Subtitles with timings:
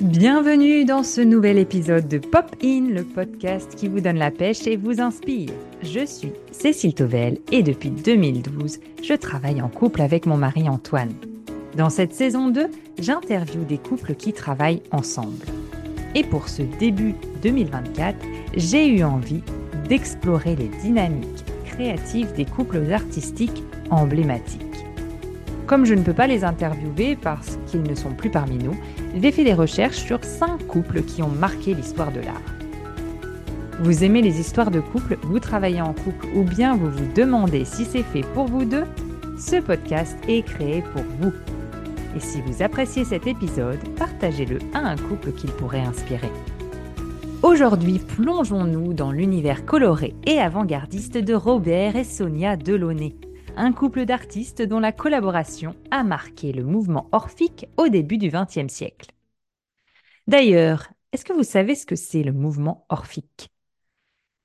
[0.00, 4.64] Bienvenue dans ce nouvel épisode de Pop In, le podcast qui vous donne la pêche
[4.68, 5.50] et vous inspire.
[5.82, 11.14] Je suis Cécile Tovel et depuis 2012, je travaille en couple avec mon mari Antoine.
[11.76, 12.68] Dans cette saison 2,
[13.00, 15.46] j'interviewe des couples qui travaillent ensemble.
[16.14, 18.16] Et pour ce début 2024,
[18.54, 19.42] j'ai eu envie
[19.88, 24.62] d'explorer les dynamiques créatives des couples artistiques emblématiques.
[25.68, 28.74] Comme je ne peux pas les interviewer parce qu'ils ne sont plus parmi nous,
[29.20, 32.42] j'ai fait des recherches sur 5 couples qui ont marqué l'histoire de l'art.
[33.80, 37.64] Vous aimez les histoires de couple, vous travaillez en couple ou bien vous vous demandez
[37.64, 38.84] si c'est fait pour vous deux
[39.38, 41.32] Ce podcast est créé pour vous.
[42.16, 46.30] Et si vous appréciez cet épisode, partagez-le à un couple qu'il pourrait inspirer.
[47.42, 53.14] Aujourd'hui, plongeons-nous dans l'univers coloré et avant-gardiste de Robert et Sonia Delaunay
[53.58, 58.72] un couple d'artistes dont la collaboration a marqué le mouvement orphique au début du XXe
[58.72, 59.10] siècle.
[60.26, 63.50] D'ailleurs, est-ce que vous savez ce que c'est le mouvement orphique?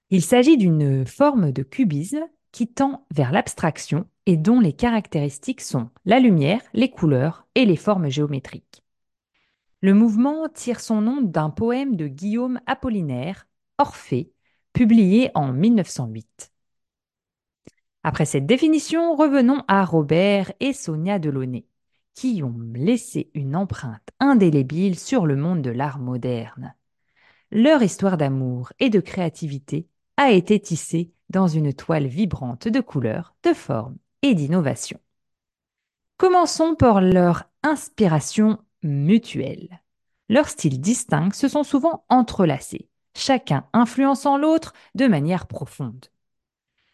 [0.10, 5.90] Il s'agit d'une forme de cubisme qui tend vers l'abstraction et dont les caractéristiques sont
[6.06, 8.84] la lumière, les couleurs et les formes géométriques.
[9.82, 14.32] Le mouvement tire son nom d'un poème de Guillaume Apollinaire, Orphée,
[14.72, 16.53] publié en 1908.
[18.04, 21.66] Après cette définition, revenons à Robert et Sonia Delaunay,
[22.14, 26.76] qui ont laissé une empreinte indélébile sur le monde de l'art moderne.
[27.50, 29.88] Leur histoire d'amour et de créativité
[30.18, 35.00] a été tissée dans une toile vibrante de couleurs, de formes et d'innovation.
[36.18, 39.82] Commençons par leur inspiration mutuelle.
[40.30, 46.13] Leurs styles distincts se sont souvent entrelacés, chacun influençant l'autre de manière profonde.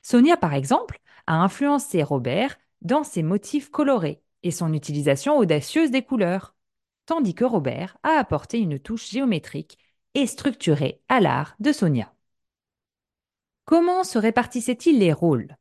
[0.09, 6.01] Sonia, par exemple, a influencé Robert dans ses motifs colorés et son utilisation audacieuse des
[6.01, 6.55] couleurs,
[7.05, 9.77] tandis que Robert a apporté une touche géométrique
[10.15, 12.11] et structurée à l'art de Sonia.
[13.65, 15.55] Comment se répartissaient-ils les rôles?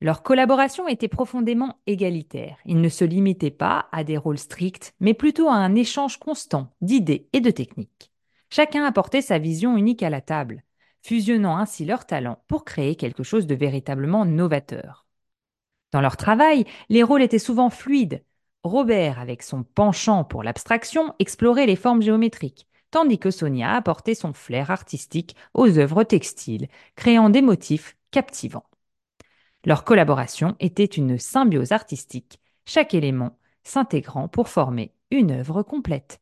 [0.00, 2.56] Leur collaboration était profondément égalitaire.
[2.64, 6.72] Ils ne se limitaient pas à des rôles stricts, mais plutôt à un échange constant
[6.80, 8.10] d'idées et de techniques.
[8.48, 10.62] Chacun apportait sa vision unique à la table,
[11.02, 15.06] fusionnant ainsi leurs talents pour créer quelque chose de véritablement novateur.
[15.92, 18.24] Dans leur travail, les rôles étaient souvent fluides.
[18.64, 24.32] Robert, avec son penchant pour l'abstraction, explorait les formes géométriques, tandis que Sonia apportait son
[24.32, 28.66] flair artistique aux œuvres textiles, créant des motifs captivants.
[29.64, 36.21] Leur collaboration était une symbiose artistique, chaque élément s'intégrant pour former une œuvre complète.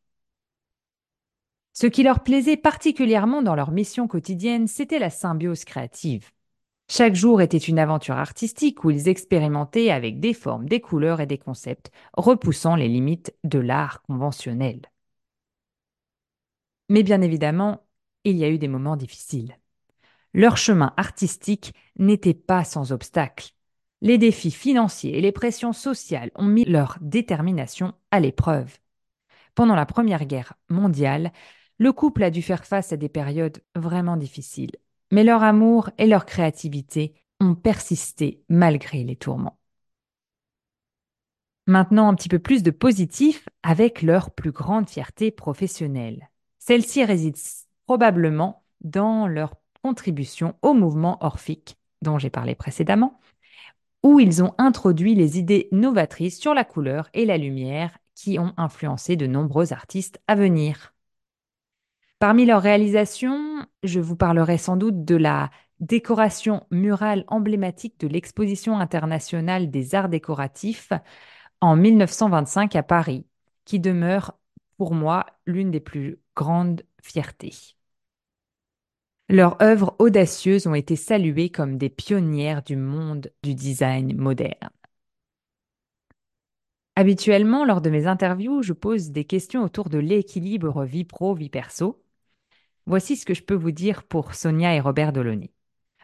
[1.73, 6.31] Ce qui leur plaisait particulièrement dans leur mission quotidienne, c'était la symbiose créative.
[6.89, 11.27] Chaque jour était une aventure artistique où ils expérimentaient avec des formes, des couleurs et
[11.27, 14.81] des concepts, repoussant les limites de l'art conventionnel.
[16.89, 17.87] Mais bien évidemment,
[18.25, 19.57] il y a eu des moments difficiles.
[20.35, 23.53] Leur chemin artistique n'était pas sans obstacles.
[24.01, 28.79] Les défis financiers et les pressions sociales ont mis leur détermination à l'épreuve.
[29.55, 31.33] Pendant la Première Guerre mondiale,
[31.81, 34.77] le couple a dû faire face à des périodes vraiment difficiles,
[35.11, 39.59] mais leur amour et leur créativité ont persisté malgré les tourments.
[41.67, 46.29] Maintenant, un petit peu plus de positif avec leur plus grande fierté professionnelle.
[46.59, 47.37] Celle-ci réside
[47.87, 53.19] probablement dans leur contribution au mouvement orphique dont j'ai parlé précédemment,
[54.03, 58.53] où ils ont introduit les idées novatrices sur la couleur et la lumière qui ont
[58.59, 60.93] influencé de nombreux artistes à venir.
[62.21, 65.51] Parmi leurs réalisations, je vous parlerai sans doute de la
[65.81, 70.93] décoration murale emblématique de l'exposition internationale des arts décoratifs
[71.63, 73.25] en 1925 à Paris,
[73.65, 74.35] qui demeure
[74.77, 77.55] pour moi l'une des plus grandes fiertés.
[79.31, 84.69] Leurs œuvres audacieuses ont été saluées comme des pionnières du monde du design moderne.
[86.97, 92.03] Habituellement, lors de mes interviews, je pose des questions autour de l'équilibre vie pro-vie perso.
[92.87, 95.53] Voici ce que je peux vous dire pour Sonia et Robert Delaunay.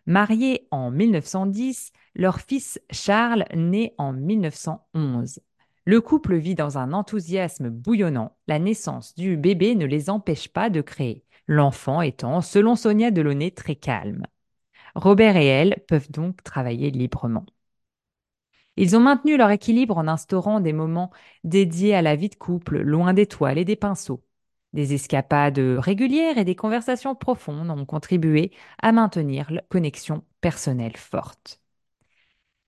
[0.07, 5.41] Mariés en 1910, leur fils Charles naît en 1911.
[5.85, 8.37] Le couple vit dans un enthousiasme bouillonnant.
[8.47, 13.51] La naissance du bébé ne les empêche pas de créer, l'enfant étant, selon Sonia Delaunay,
[13.51, 14.27] très calme.
[14.95, 17.47] Robert et elle peuvent donc travailler librement.
[18.77, 21.11] Ils ont maintenu leur équilibre en instaurant des moments
[21.45, 24.23] dédiés à la vie de couple, loin des toiles et des pinceaux.
[24.77, 31.61] Des escapades régulières et des conversations profondes ont contribué à maintenir la connexion personnelle forte.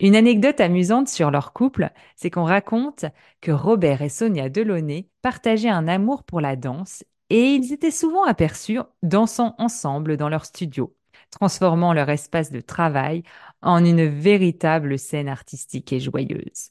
[0.00, 3.04] Une anecdote amusante sur leur couple, c'est qu'on raconte
[3.42, 8.24] que Robert et Sonia Delaunay partageaient un amour pour la danse et ils étaient souvent
[8.24, 10.96] aperçus dansant ensemble dans leur studio,
[11.30, 13.22] transformant leur espace de travail
[13.60, 16.70] en une véritable scène artistique et joyeuse.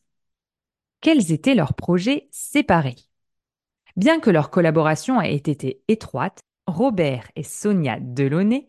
[1.02, 3.07] Quels étaient leurs projets séparés?
[3.98, 8.68] Bien que leur collaboration ait été étroite, Robert et Sonia Delaunay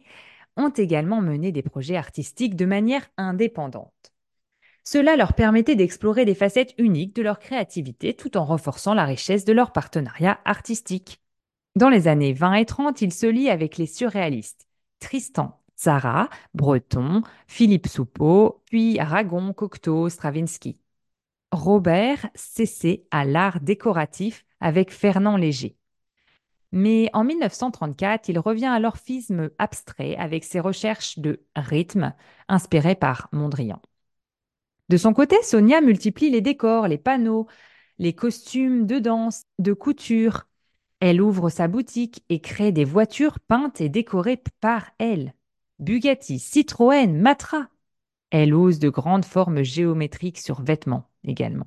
[0.56, 3.92] ont également mené des projets artistiques de manière indépendante.
[4.84, 9.44] Cela leur permettait d'explorer des facettes uniques de leur créativité tout en renforçant la richesse
[9.44, 11.20] de leur partenariat artistique.
[11.76, 14.66] Dans les années 20 et 30, ils se lient avec les surréalistes
[14.98, 20.80] Tristan Tzara, Breton, Philippe Soupeau, puis Aragon, Cocteau, Stravinsky.
[21.52, 25.76] Robert s'essaie à l'art décoratif avec Fernand Léger.
[26.72, 32.14] Mais en 1934, il revient à l'orphisme abstrait avec ses recherches de rythme
[32.48, 33.80] inspirées par Mondrian.
[34.90, 37.46] De son côté, Sonia multiplie les décors, les panneaux,
[37.98, 40.46] les costumes de danse, de couture.
[41.00, 45.34] Elle ouvre sa boutique et crée des voitures peintes et décorées par elle.
[45.78, 47.68] Bugatti, Citroën, Matra.
[48.30, 51.66] Elle ose de grandes formes géométriques sur vêtements également.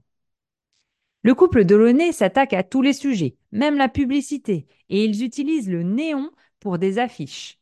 [1.23, 5.83] Le couple Delaunay s'attaque à tous les sujets, même la publicité, et ils utilisent le
[5.83, 7.59] néon pour des affiches.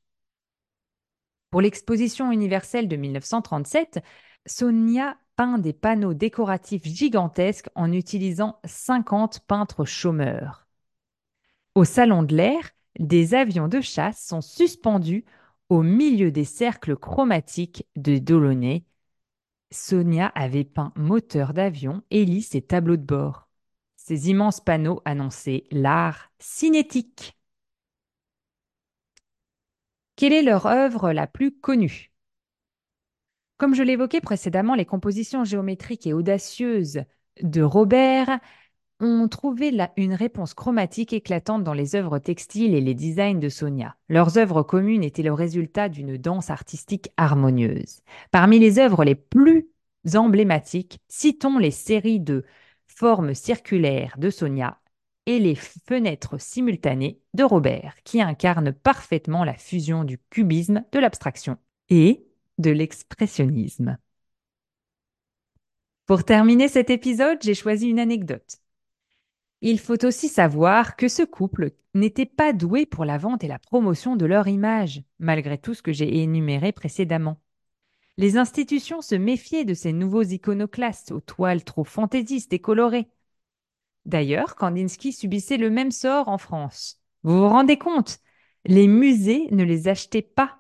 [1.52, 4.00] Pour l'exposition universelle de 1937,
[4.46, 10.68] Sonia peint des panneaux décoratifs gigantesques en utilisant 50 peintres chômeurs.
[11.76, 15.26] Au Salon de l'air, des avions de chasse sont suspendus
[15.70, 18.84] au milieu des cercles chromatiques de Delaunay.
[19.72, 23.48] Sonia avait peint moteurs d'avion, hélices et tableaux de bord.
[23.96, 27.38] Ces immenses panneaux annonçaient l'art cinétique.
[30.16, 32.12] Quelle est leur œuvre la plus connue?
[33.58, 37.04] Comme je l'évoquais précédemment, les compositions géométriques et audacieuses
[37.42, 38.40] de Robert
[39.00, 43.96] ont trouvé une réponse chromatique éclatante dans les œuvres textiles et les designs de Sonia.
[44.10, 48.02] Leurs œuvres communes étaient le résultat d'une danse artistique harmonieuse.
[48.32, 49.70] Parmi les œuvres les plus
[50.16, 52.46] emblématiques, citons les séries de
[52.88, 54.80] forme circulaire de Sonia
[55.26, 61.58] et les fenêtres simultanées de Robert, qui incarnent parfaitement la fusion du cubisme, de l'abstraction
[61.90, 62.26] et
[62.58, 63.98] de l'expressionnisme.
[66.06, 68.60] Pour terminer cet épisode, j'ai choisi une anecdote.
[69.62, 73.60] Il faut aussi savoir que ce couple n'était pas doué pour la vente et la
[73.60, 77.42] promotion de leur image, malgré tout ce que j'ai énuméré précédemment.
[78.18, 83.10] Les institutions se méfiaient de ces nouveaux iconoclastes aux toiles trop fantaisistes et colorées.
[84.06, 87.02] D'ailleurs, Kandinsky subissait le même sort en France.
[87.24, 88.20] Vous vous rendez compte?
[88.66, 90.60] Les musées ne les achetaient pas.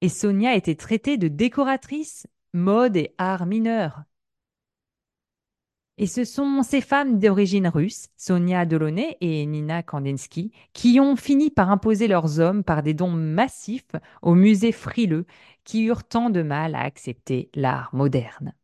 [0.00, 4.02] Et Sonia était traitée de décoratrice, mode et art mineur.
[6.00, 11.50] Et ce sont ces femmes d'origine russe, Sonia Delaunay et Nina Kandinsky, qui ont fini
[11.50, 13.92] par imposer leurs hommes par des dons massifs
[14.22, 15.26] aux musées frileux
[15.62, 18.54] qui eurent tant de mal à accepter l'art moderne.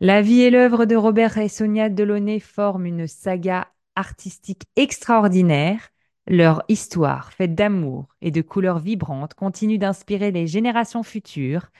[0.00, 5.90] La vie et l'œuvre de Robert et Sonia Delaunay forment une saga artistique extraordinaire.
[6.26, 11.70] Leur histoire, faite d'amour et de couleurs vibrantes, continue d'inspirer les générations futures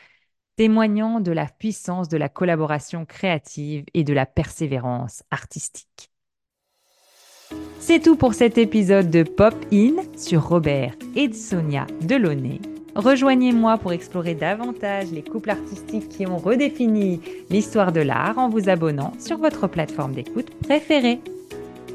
[0.58, 6.10] témoignant de la puissance de la collaboration créative et de la persévérance artistique.
[7.78, 12.60] C'est tout pour cet épisode de Pop In sur Robert et Sonia Delaunay.
[12.96, 18.68] Rejoignez-moi pour explorer davantage les couples artistiques qui ont redéfini l'histoire de l'art en vous
[18.68, 21.20] abonnant sur votre plateforme d'écoute préférée.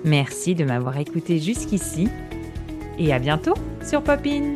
[0.06, 2.08] Merci de m'avoir écouté jusqu'ici
[2.98, 4.54] et à bientôt sur Pop In.